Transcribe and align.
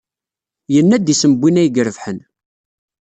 Yenna-d 0.73 1.13
isem 1.13 1.33
n 1.37 1.39
win 1.41 1.59
ay 1.61 1.69
irebḥen. 1.79 2.19